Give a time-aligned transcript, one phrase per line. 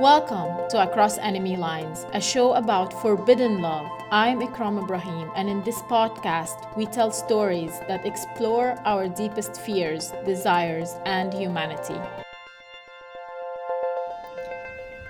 [0.00, 3.86] Welcome to Across Enemy Lines, a show about forbidden love.
[4.10, 10.12] I'm Ikram Ibrahim, and in this podcast, we tell stories that explore our deepest fears,
[10.26, 11.94] desires, and humanity.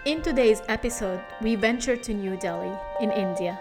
[0.04, 3.58] In today's episode, we venture to New Delhi, in India,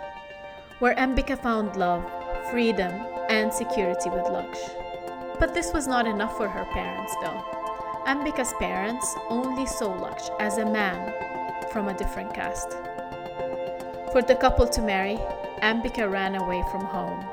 [0.79, 2.03] where Ambika found love,
[2.51, 2.91] freedom,
[3.29, 5.39] and security with Laksh.
[5.39, 7.62] But this was not enough for her parents, though.
[8.05, 11.13] Ambika's parents only saw Laksh as a man
[11.71, 12.71] from a different caste.
[14.11, 15.17] For the couple to marry,
[15.61, 17.25] Ambika ran away from home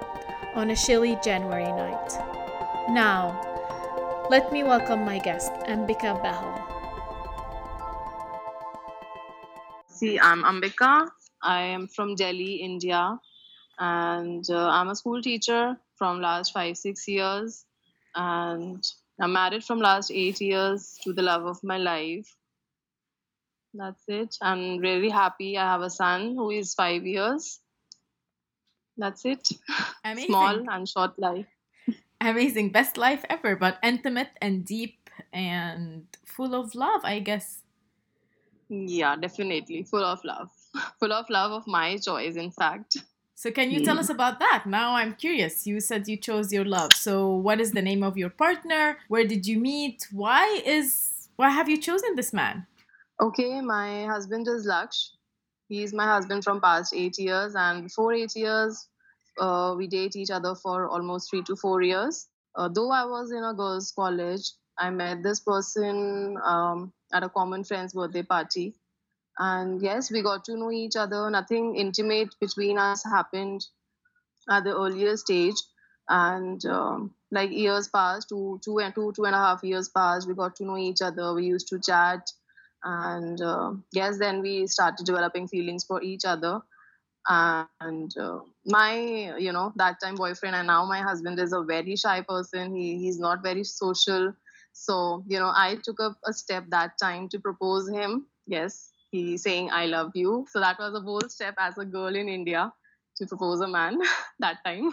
[0.55, 2.13] on a chilly January night.
[2.89, 3.35] Now,
[4.31, 6.63] let me welcome my guest, Ambika Behl.
[9.89, 11.11] See, I'm Ambika.
[11.43, 13.19] I am from Delhi, India,
[13.81, 17.65] and uh, I'm a school teacher from last five six years,
[18.15, 18.85] and
[19.21, 22.35] I'm married from last eight years to the love of my life.
[23.75, 24.37] That's it.
[24.41, 25.59] I'm really happy.
[25.59, 27.61] I have a son who is five years.
[28.97, 29.49] That's it.
[30.05, 30.29] Amazing.
[30.29, 31.47] Small and short life.
[32.21, 32.71] Amazing.
[32.71, 37.63] Best life ever, but intimate and deep and full of love, I guess.
[38.69, 39.83] Yeah, definitely.
[39.83, 40.51] Full of love.
[41.01, 42.97] Full of love of my choice, in fact.
[43.41, 44.65] So, can you tell us about that?
[44.67, 45.67] Now I'm curious.
[45.67, 46.93] You said you chose your love.
[46.93, 48.99] So, what is the name of your partner?
[49.09, 50.07] Where did you meet?
[50.13, 52.67] Why is why have you chosen this man?
[53.19, 55.13] Okay, my husband is Laksh.
[55.71, 58.89] He's my husband from past eight years, and before eight years,
[59.39, 62.29] uh, we date each other for almost three to four years.
[62.57, 67.31] Uh, though I was in a girls' college, I met this person um, at a
[67.31, 68.75] common friend's birthday party
[69.41, 71.31] and yes we got to know each other.
[71.31, 73.67] Nothing intimate between us happened
[74.51, 75.57] at the earlier stage.
[76.09, 80.29] And um, like years passed two two and two two and a half years passed
[80.29, 81.35] we got to know each other.
[81.35, 82.31] We used to chat.
[82.85, 86.61] And uh, yes then we started developing feelings for each other.
[87.29, 91.97] And uh, my you know that time boyfriend and now my husband is a very
[91.97, 92.75] shy person.
[92.75, 94.35] He, he's not very social.
[94.73, 98.27] So you know i took a step that time to propose him.
[98.47, 100.47] Yes he saying I love you.
[100.51, 102.73] So that was a bold step as a girl in India
[103.17, 103.99] to propose a man
[104.39, 104.93] that time.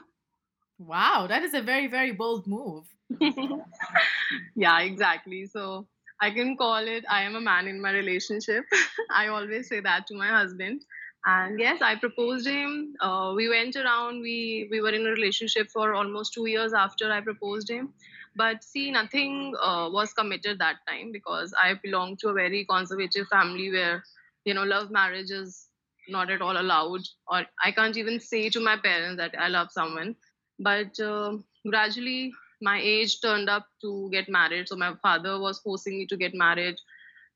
[0.79, 2.85] Wow, that is a very, very bold move.
[4.55, 5.47] yeah, exactly.
[5.47, 5.87] So
[6.21, 8.65] I can call it I am a man in my relationship.
[9.15, 10.83] I always say that to my husband.
[11.25, 12.93] And yes, I proposed him.
[13.01, 14.21] Uh, we went around.
[14.21, 17.93] We we were in a relationship for almost two years after I proposed him.
[18.37, 23.27] But see, nothing uh, was committed that time because I belong to a very conservative
[23.27, 24.03] family where,
[24.45, 25.67] you know, love marriage is
[26.07, 27.01] not at all allowed.
[27.27, 30.15] Or I can't even say to my parents that I love someone.
[30.59, 31.37] But uh,
[31.67, 34.69] gradually, my age turned up to get married.
[34.69, 36.75] So my father was forcing me to get married,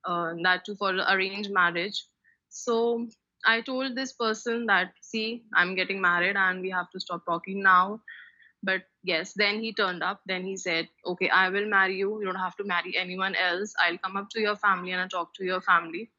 [0.06, 2.06] uh, that too for arranged marriage.
[2.50, 3.07] So
[3.45, 7.63] I told this person that, see, I'm getting married and we have to stop talking
[7.63, 8.01] now
[8.63, 12.19] but yes then he turned up then he said okay i will marry you.
[12.19, 13.73] You don't have to marry anyone else.
[13.79, 16.11] I'll come up to your family and i'll talk to your family.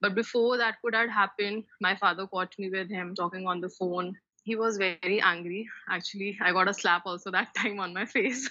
[0.00, 3.68] But before that could have happened my father caught me with him talking on the
[3.68, 4.16] phone.
[4.44, 5.68] He was very angry.
[5.88, 8.50] Actually i got a slap also that time on my face.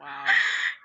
[0.00, 0.24] Wow.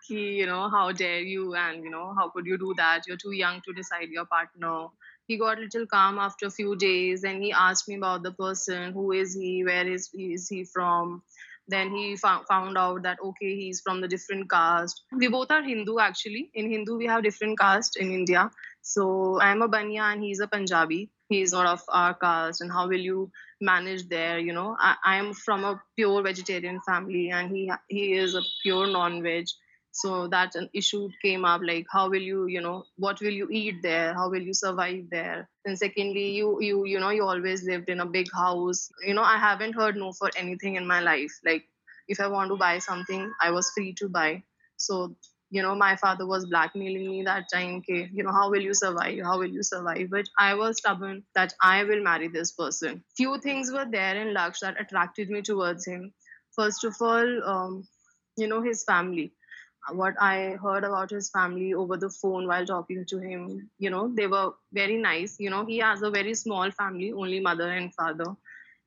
[0.07, 3.05] He you know how dare you and you know how could you do that?
[3.07, 4.87] You're too young to decide your partner.
[5.27, 8.31] He got a little calm after a few days and he asked me about the
[8.31, 8.93] person.
[8.93, 9.63] Who is he?
[9.63, 11.21] Where is, is he from
[11.69, 15.03] then he found, found out that okay he's from the different caste.
[15.11, 16.49] We both are hindu actually.
[16.53, 18.49] In hindu we have different caste in india.
[18.81, 21.09] So i'm a banya and he's a punjabi.
[21.29, 22.61] He's not of our caste.
[22.61, 23.31] And how will you
[23.61, 24.75] manage there you know?
[24.79, 29.47] I am from a pure vegetarian family and he he is a pure non-veg
[29.91, 33.47] so that an issue came up like how will you you know what will you
[33.51, 34.13] eat there?
[34.13, 35.49] How will you survive there?
[35.65, 38.89] And secondly you you you know you always lived in a big house.
[39.05, 41.31] You know i haven't heard no for anything in my life.
[41.45, 41.63] Like
[42.07, 44.43] if i want to buy something i was free to buy.
[44.77, 45.15] So
[45.49, 48.73] you know my father was blackmailing me that time okay you know how will you
[48.75, 49.19] survive?
[49.23, 50.09] How will you survive?
[50.11, 53.03] But i was stubborn that i will marry this person.
[53.17, 56.13] Few things were there in laksh that attracted me towards him.
[56.55, 57.87] First of all um,
[58.37, 59.33] you know his family
[59.91, 64.11] what I heard about his family over the phone while talking to him, you know,
[64.13, 65.37] they were very nice.
[65.39, 68.35] You know, he has a very small family, only mother and father.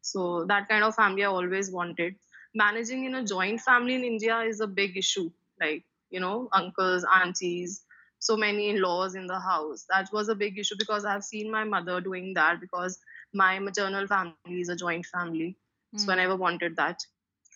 [0.00, 2.16] So that kind of family I always wanted.
[2.54, 5.30] Managing in a joint family in India is a big issue.
[5.60, 7.82] Like, you know, uncles, aunties,
[8.18, 9.84] so many in-laws in the house.
[9.88, 12.98] That was a big issue because I've seen my mother doing that because
[13.32, 15.56] my maternal family is a joint family.
[15.94, 16.00] Mm.
[16.00, 16.20] So I hmm.
[16.20, 17.00] never wanted that.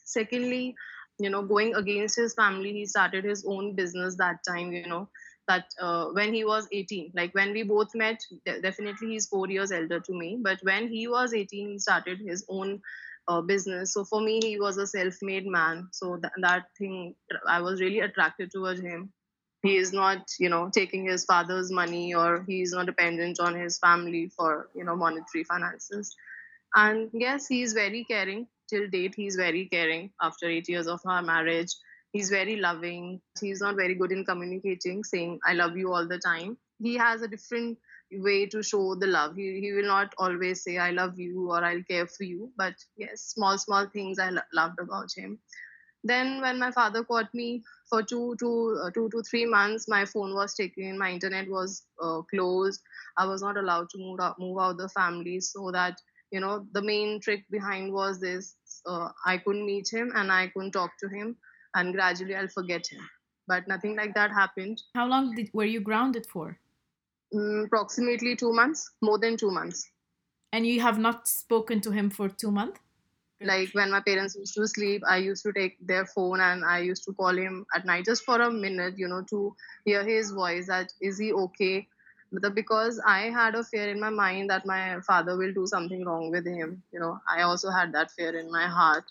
[0.05, 0.75] Secondly,
[1.19, 5.09] you know going against his family he started his own business that time you know
[5.49, 9.49] that uh, when he was 18 like when we both met de- definitely he's four
[9.49, 12.81] years elder to me but when he was 18 he started his own
[13.29, 13.93] uh, business.
[13.93, 17.15] So for me he was a self-made man so th- that thing
[17.49, 19.13] i was really attracted towards him.
[19.63, 23.55] He is not you know taking his father's money or he is not dependent on
[23.55, 26.15] his family for you know monetary finances.
[26.75, 30.11] And yes he is very caring till date he's very caring.
[30.21, 31.75] After eight years of our marriage
[32.13, 33.21] he's very loving.
[33.41, 36.57] He's not very good in communicating saying i love you all the time.
[36.79, 37.79] He has a different
[38.13, 39.37] way to show the love.
[39.37, 42.75] He, he will not always say i love you or i'll care for you but
[42.97, 45.39] yes small small things i lo- loved about him.
[46.05, 50.05] Then when my father caught me for two to uh, two to three months my
[50.05, 52.81] phone was taken my internet was uh, closed.
[53.17, 56.01] I was not allowed to move out move out the family so that
[56.31, 58.55] you know the main trick behind was this
[58.87, 61.37] uh, i couldn't meet him and i couldn't talk to him
[61.75, 63.01] and gradually i'll forget him
[63.49, 66.59] but nothing like that happened How long did, were you grounded for?
[67.35, 69.89] mm, approximately two months more than two months
[70.53, 72.81] And you have not spoken to him for two months?
[73.43, 76.79] like when my parents used to sleep i used to take their phone and i
[76.79, 80.31] used to call him at night just for a minute you know to hear his
[80.31, 81.87] voice that is he okay
[82.43, 86.05] but because i had a fear in my mind that my father will do something
[86.05, 89.05] wrong with him you know i also had that fear in my heart.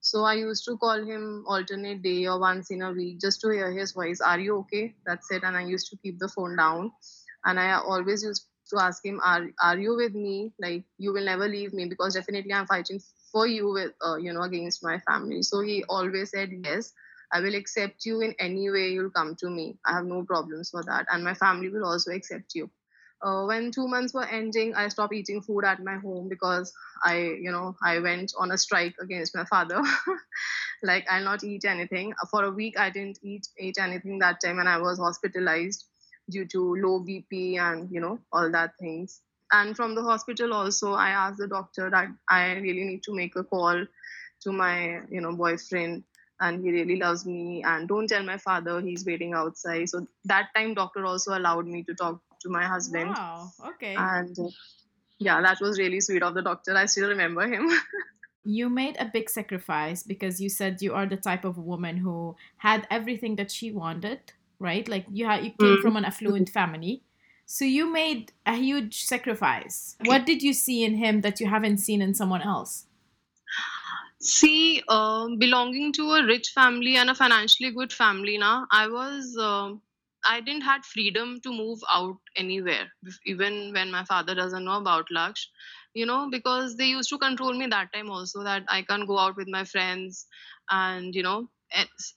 [0.00, 3.50] So i used to call him alternate day or once in a week just to
[3.50, 4.94] hear his voice are you okay?
[5.06, 5.42] That's it.
[5.44, 6.92] And i used to keep the phone down.
[7.44, 10.52] And i always used to ask him are are you with me?
[10.60, 13.00] Like you will never leave me because definitely i'm fighting
[13.32, 15.42] for you with uh, you know against my family.
[15.42, 16.92] So he always said yes
[17.32, 19.78] i will accept you in any way you'll come to me.
[19.86, 21.06] I have no problems for that.
[21.10, 22.70] And my family will also accept you.
[23.22, 26.72] Uh, when two months were ending i stopped eating food at my home because
[27.04, 29.82] i you know i went on a strike against my father.
[30.82, 32.14] Like i'll not eat anything.
[32.30, 35.86] For a week i didn't eat eat anything that time and i was hospitalized
[36.30, 39.20] due to low bp and you know all that things.
[39.52, 43.36] And from the hospital also i asked the doctor that i really need to make
[43.36, 43.84] a call
[44.42, 46.04] to my you know boyfriend
[46.40, 50.48] and he really loves me and don't tell my father he's waiting outside so that
[50.56, 53.94] time doctor also allowed me to talk to my husband Wow, okay.
[53.96, 54.48] and uh,
[55.18, 57.68] yeah that was really sweet of the doctor i still remember him
[58.44, 62.36] you made a big sacrifice because you said you are the type of woman who
[62.58, 64.88] had everything that she wanted, right?
[64.88, 65.82] Like you had you came Mm.
[65.82, 67.02] from an affluent family.
[67.44, 69.96] So you made a huge sacrifice.
[70.04, 72.86] What did you see in him that you haven't seen in someone else?
[74.22, 79.36] See, um, belonging to a rich family and a financially good family, now I was,
[79.36, 79.82] um
[80.24, 82.88] I didn't had freedom to move out anywhere,
[83.26, 85.46] even when my father doesn't know about Laksh,
[85.94, 89.18] you know, because they used to control me that time also that I can't go
[89.18, 90.26] out with my friends,
[90.70, 91.48] and you know,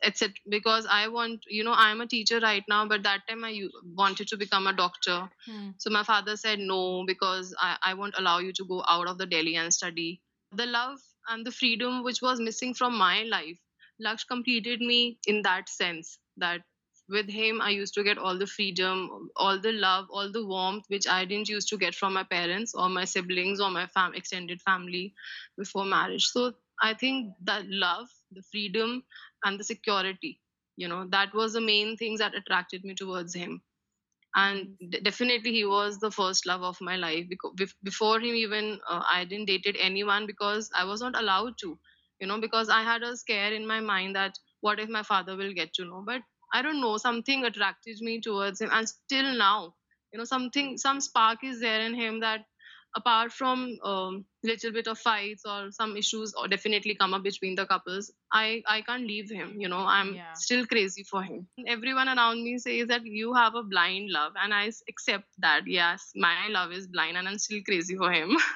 [0.04, 0.34] etc.
[0.50, 3.62] Because I want, you know, I'm a teacher right now, but that time I
[4.04, 5.30] wanted to become a doctor,
[5.78, 9.18] so my father said no because I, I won't allow you to go out of
[9.18, 10.22] the Delhi and study.
[10.52, 11.00] The love
[11.30, 13.58] and the freedom which was missing from my life,
[14.02, 16.62] Laksh completed me in that sense that
[17.10, 20.86] with him I used to get all the freedom, all the love, all the warmth
[20.88, 24.16] which I didn't used to get from my parents or my siblings or my fam-
[24.16, 25.14] extended family
[25.58, 26.26] before marriage.
[26.28, 29.04] So I think that love, the freedom
[29.44, 30.40] and the security,
[30.78, 33.62] you know, that was the main things that attracted me towards him
[34.36, 39.04] and definitely he was the first love of my life because before him even uh,
[39.12, 41.78] i didn't dated anyone because i was not allowed to
[42.20, 45.36] you know because i had a scare in my mind that what if my father
[45.36, 46.22] will get to know but
[46.54, 48.70] i don't know something attracted me towards him.
[48.72, 49.76] And still now
[50.12, 52.46] you know something some spark is there in him that
[52.96, 57.56] apart from um, little bit of fights or some issues or definitely come up between
[57.56, 60.34] the couples i i can't leave him you know i'm Yeah.
[60.34, 64.54] still crazy for him everyone around me says that you have a blind love and
[64.54, 68.38] i accept that yes my love is blind and i'm still crazy for him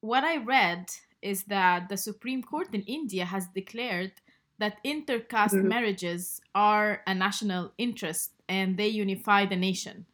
[0.00, 0.90] What I read
[1.22, 4.12] is that the Supreme Court in India has declared
[4.58, 5.64] that intercaste Mhm.
[5.64, 10.06] marriages are a national interest and they unify the nation.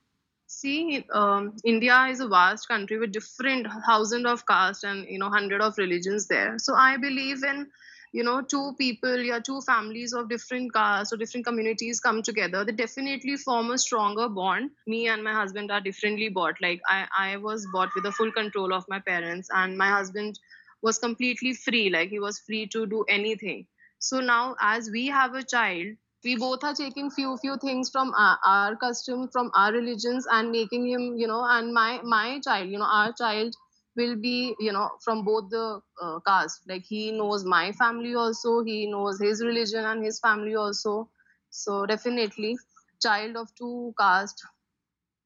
[0.52, 5.30] See, um, India is a vast country with different thousand of castes and you know
[5.30, 6.58] hundred of religions there.
[6.58, 7.68] So I believe in
[8.12, 12.64] you know two people, yeah, two families of different castes or different communities come together.
[12.64, 14.72] They definitely form a stronger bond.
[14.88, 16.60] Me and my husband are differently bought.
[16.60, 20.40] Like I, I was bought with the full control of my parents, and my husband
[20.82, 21.90] was completely free.
[21.90, 23.66] Like he was free to do anything.
[24.00, 28.12] So now, as we have a child, we both are taking few few things from
[28.16, 32.68] our, our custom from our religions and making him you know and my my child
[32.68, 33.54] you know our child
[33.96, 36.62] will be you know from both the uh, caste.
[36.68, 41.10] Like he knows my family also he knows his religion and his family also.
[41.50, 42.56] So definitely
[43.02, 44.44] child of two castes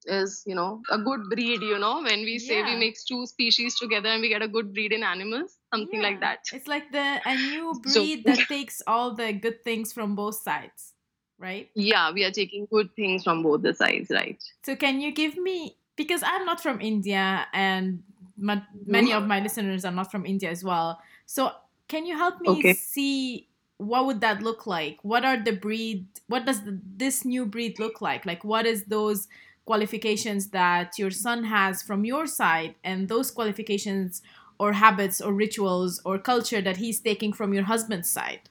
[0.07, 3.79] is you know a good breed you know when we say we mix two species
[3.79, 7.21] together and we get a good breed in animals something like that It's like the
[7.25, 10.93] a new so breed that takes all the good things from both sides,
[11.39, 11.71] right?
[11.75, 15.37] yeah we are taking good things from both the sides right So can you give
[15.37, 18.03] me because I'm not from India and
[18.37, 19.19] ma- many mm-hmm.
[19.19, 21.01] of my listeners are not from India as well.
[21.27, 21.53] So
[21.89, 24.99] can you help me okay see what would that look like?
[25.03, 26.07] What are the breed?
[26.29, 28.25] What does the, this new breed look like?
[28.25, 29.29] Like what is those
[29.65, 34.23] qualifications that your son has from your side and those qualifications
[34.59, 38.49] or habits or rituals or culture that he's taking from your husband's side?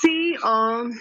[0.00, 0.92] see um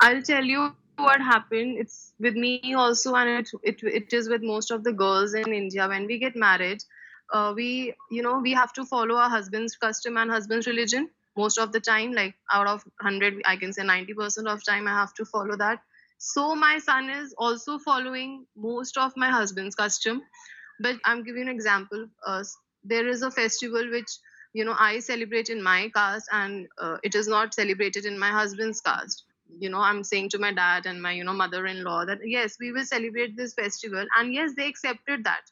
[0.00, 1.76] i'll tell you what happened.
[1.78, 5.52] It's with me also and it, it it is with most of the girls in
[5.52, 5.88] india.
[5.88, 6.82] When we get married
[7.32, 11.10] uh, we you know we have to follow our husband's custom and husband's religion.
[11.36, 14.94] Most of the time like out of 100 i can say 90% of time i
[15.00, 15.82] have to follow that
[16.18, 20.22] so my son is also following most of my husband's custom.
[20.80, 22.08] But i'm giving an example.
[22.26, 22.44] Uh,
[22.84, 24.10] there is a festival which
[24.52, 28.30] you know i celebrate in my caste and uh, it is not celebrated in my
[28.30, 29.24] husband's caste.
[29.58, 32.72] You know i'm saying to my dad and my you know mother-in-law that yes we
[32.72, 34.06] will celebrate this festival.
[34.18, 35.44] And yes they accepted that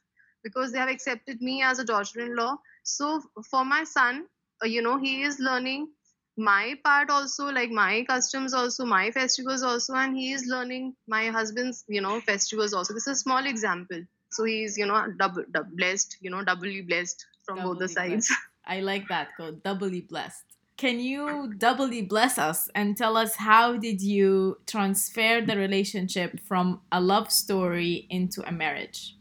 [0.42, 2.56] because they have accepted me as a daughter-in-law.
[2.82, 4.26] So for my son
[4.62, 5.88] uh, you know he is learning
[6.36, 11.26] my part also like my customs also my festivals also and he is learning my
[11.28, 15.44] husband's you know festivals also this is a small example so he's you know double,
[15.52, 18.40] double blessed you know doubly blessed from both the Doubly sides blessed.
[18.66, 20.44] I like that code, doubly blessed.
[20.76, 26.82] Can you doubly bless us and tell us how did you transfer the relationship from
[26.90, 29.16] a love story into a marriage?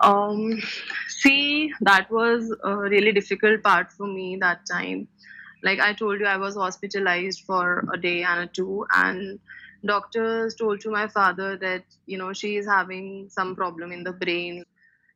[0.00, 0.58] um
[1.08, 5.06] see that was a really difficult part for me that time
[5.62, 9.38] like i told you i was hospitalized for a day and a two and
[9.84, 14.12] doctors told to my father that you know she is having some problem in the
[14.12, 14.64] brain.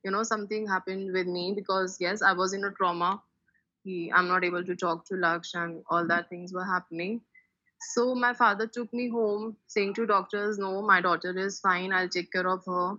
[0.04, 3.22] You know something happened with me because yes i was in a trauma.
[3.84, 7.20] He, i'm not able to talk to laksh and all that things were happening.
[7.92, 11.92] So my father took me home saying to doctors no my daughter is fine.
[11.92, 12.94] I'll take care of her.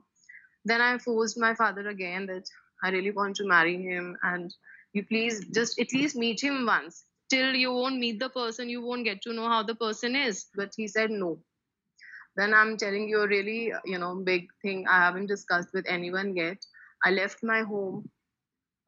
[0.66, 2.48] Then I forced my father again that
[2.84, 4.54] I really want to marry him and
[4.94, 7.06] you please just at least meet him once.
[7.30, 10.46] Till you won't meet the person, you won't get to know how the person is.
[10.56, 11.40] But he said no.
[12.36, 16.36] Then I'm telling you a really, you know, big thing I haven't discussed with anyone
[16.36, 16.58] yet.
[17.04, 18.10] I left my home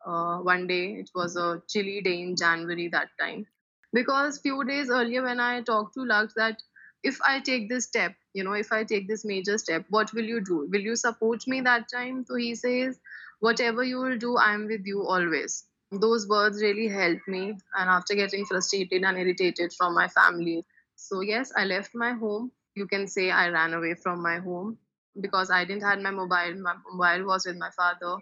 [0.05, 0.93] uh, one day.
[0.93, 3.45] It was a chilly day in January that time.
[3.93, 6.61] Because few days earlier when I talked to Laksh that
[7.03, 10.25] if I take this step, you know, if I take this major step, what will
[10.25, 10.67] you do?
[10.71, 12.25] Will you support me that time?
[12.25, 12.99] So he says,
[13.39, 15.65] whatever you will do, I'm with you always.
[15.91, 17.49] Those words really helped me.
[17.75, 20.65] And after getting frustrated and irritated from my family,
[20.95, 22.51] so yes, I left my home.
[22.75, 24.77] You can say I ran away from my home
[25.19, 26.55] because I didn't have my mobile.
[26.61, 28.17] My mobile was with my father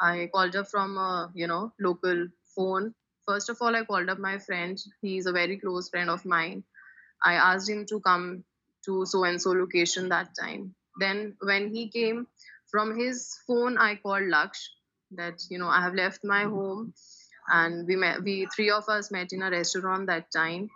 [0.00, 2.94] I called up from a you know local phone.
[3.26, 4.78] First of all, I called up my friend.
[5.02, 6.64] He's a very close friend of mine.
[7.24, 8.44] I asked him to come
[8.86, 10.74] to so and so location that time.
[10.98, 12.26] Then when he came
[12.66, 14.68] from his phone, I called Laksh
[15.12, 16.92] that you know I have left my home
[17.48, 18.22] and we met.
[18.22, 20.70] We three of us met in a restaurant that time.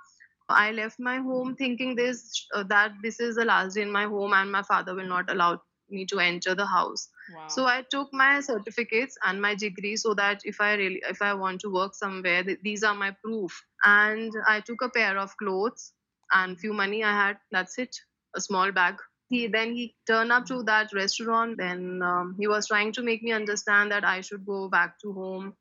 [0.48, 4.04] I left my home thinking this uh, that this is the last day in my
[4.04, 7.08] home and my father will not allow me to enter the house
[7.46, 11.34] so I took my certificates and my degree so that if I really if I
[11.34, 13.64] want to work somewhere, th- these are my proof.
[13.84, 15.92] And I took a pair of clothes
[16.32, 17.38] and few money I had.
[17.50, 17.96] That's it,
[18.34, 18.96] a small bag.
[19.32, 21.56] He then he turned up to that restaurant.
[21.58, 25.12] Then um, he was trying to make me understand that I should go back to
[25.12, 25.54] home.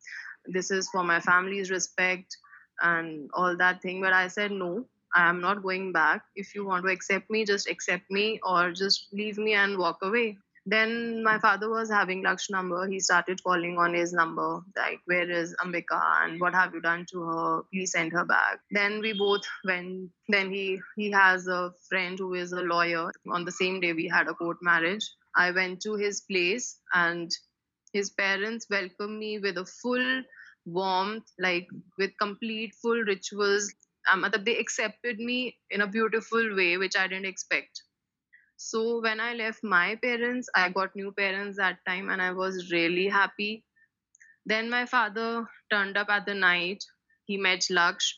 [0.45, 2.35] This is for my family's respect
[2.81, 4.01] and all that thing.
[4.01, 4.85] But I said no.
[5.15, 6.23] I am not going back.
[6.35, 9.99] If you want to accept me, just accept me or just leave me and walk
[10.01, 10.37] away.
[10.65, 12.87] Then my father was having Laksh number.
[12.87, 17.05] He started calling on his number, like, where is Ambika and what have you done
[17.11, 17.61] to her?
[17.73, 18.59] Please send her back.
[18.69, 20.11] Then we both went.
[20.29, 23.11] Then he he has a friend who is a lawyer.
[23.31, 25.09] On the same day we had a court marriage.
[25.35, 27.31] I went to his place and
[27.93, 30.23] his parents welcomed me with a full
[30.65, 33.73] warmth, like with complete full rituals.
[34.11, 37.81] Um, they accepted me in a beautiful way, which I didn't expect.
[38.63, 42.71] So when I left my parents, I got new parents that time and I was
[42.71, 43.65] really happy.
[44.45, 46.83] Then my father turned up at the night.
[47.25, 48.13] He met Laksh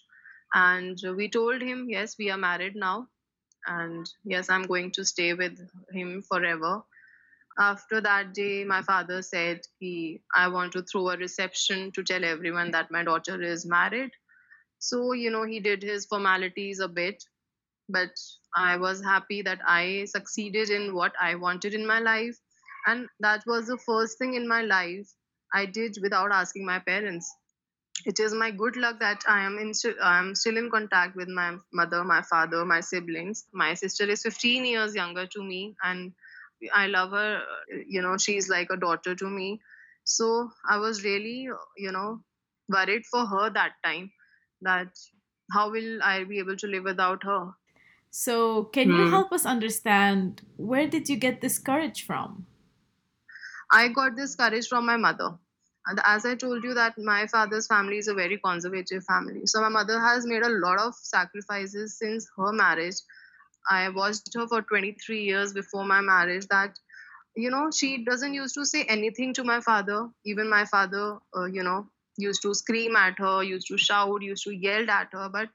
[0.53, 3.07] and we told him, yes, we are married now.
[3.67, 5.57] And yes, I'm going to stay with
[5.91, 6.83] him forever.
[7.57, 12.25] After that day, my father said, he, I want to throw a reception to tell
[12.25, 14.11] everyone that my daughter is married.
[14.79, 17.23] So, you know, he did his formalities a bit
[17.89, 18.11] but
[18.55, 22.37] I was happy that I succeeded in what I wanted in my life.
[22.85, 25.07] And that was the first thing in my life
[25.53, 27.31] I did without asking my parents.
[28.05, 31.27] It is my good luck that I am in I am still in contact with
[31.27, 33.45] my mother, my father, my siblings.
[33.53, 36.13] My sister is 15 years younger to me, and
[36.73, 37.41] I love her.
[37.87, 39.61] You know, she's like a daughter to me.
[40.03, 42.23] So I was really, you know,
[42.69, 44.11] worried for her that time
[44.61, 44.89] that
[45.51, 47.53] how will I be able to live without her?
[48.15, 49.07] So, can you Hmm.
[49.07, 52.47] help us understand where did you get this courage from?
[53.71, 55.37] I got this courage from my mother.
[55.85, 59.45] And as I told you that my father's family is a very conservative family.
[59.45, 62.95] So my mother has made a lot of sacrifices since her marriage.
[63.69, 66.79] I watched her for 23 years before my marriage that
[67.35, 71.45] you know she doesn't used to say anything to my father even my father uh,
[71.45, 75.29] you know used to scream at her used to shout used to yell at her
[75.29, 75.49] but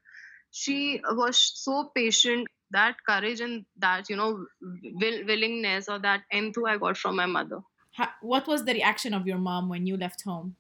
[0.51, 6.69] she was so patient that courage and that you know will, willingness or that enthu
[6.69, 7.61] i got from my mother.
[7.93, 10.57] How, what was the reaction of your mom when you left home?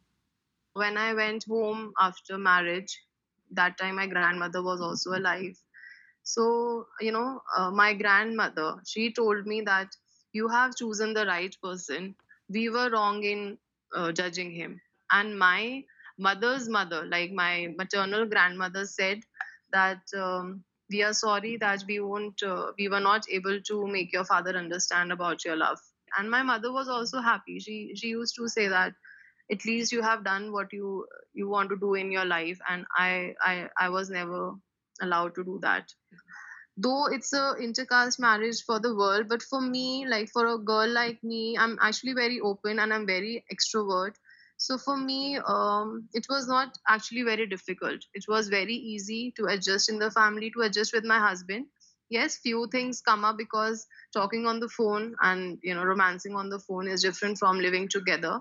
[0.73, 2.92] when i went home after marriage
[3.50, 5.57] that time my grandmother was also alive.
[6.23, 9.97] So you know uh, my grandmother she told me that
[10.33, 12.14] you have chosen the right person.
[12.49, 13.59] We were wrong in
[13.95, 14.80] uh, judging him.
[15.11, 15.85] And my
[16.18, 19.23] mother's mother like my maternal grandmother said
[19.73, 24.13] that um, we are sorry that we won't uh, we were not able to make
[24.13, 25.79] your father understand about your love.
[26.19, 27.59] And my mother was also happy.
[27.61, 28.95] She she used to say that
[29.51, 32.87] at least you have done what you you want to do in your life and
[32.97, 34.53] i i i was never
[35.03, 35.93] allowed to do that.
[36.77, 40.89] Though it's a intercaste marriage for the world but for me like for a girl
[40.89, 44.15] like me i'm actually very open and i'm very extrovert
[44.59, 48.00] so for me um, it was not actually very difficult.
[48.15, 51.67] It was very easy to adjust in the family to adjust with my husband.
[52.11, 56.50] Yes few things come up because talking on the phone and you know romancing on
[56.50, 58.41] the phone is different from living together.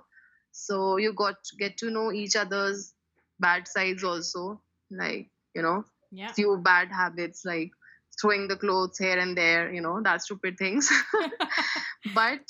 [0.51, 2.93] So you got get to know each other's
[3.39, 6.35] bad sides also like you know Yeah.
[6.35, 7.71] few bad habits like
[8.19, 10.91] throwing the clothes here and there you know that stupid things
[12.15, 12.41] but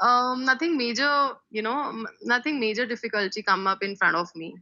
[0.00, 4.56] um nothing major you know nothing major difficulty come up in front of me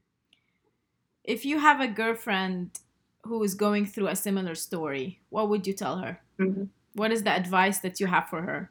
[1.25, 2.81] if you have a girlfriend
[3.25, 6.21] who is going through a similar story, what would you tell her?
[6.39, 6.69] Mhm.
[6.95, 8.71] What is the advice that you have for her?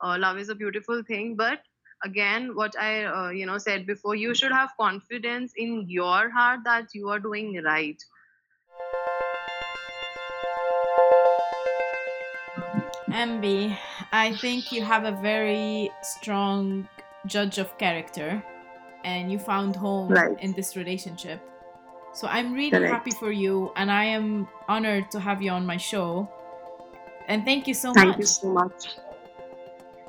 [0.00, 1.62] uh, love is a beautiful thing but
[2.04, 6.60] again what i uh, you know said before you should have confidence in your heart
[6.64, 8.04] that you are doing right
[13.18, 13.76] MB,
[14.12, 16.88] I think you have a very strong
[17.26, 18.42] judge of character
[19.04, 20.38] and you found home Right.
[20.38, 21.42] in this relationship.
[22.14, 22.92] So I'm really Correct.
[22.94, 26.30] happy for you and I am honored to have you on my show.
[27.28, 28.16] And thank you so thank much.
[28.16, 28.98] Thank you so much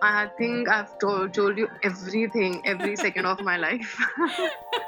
[0.02, 3.98] i think i've told, told you everything every second of my life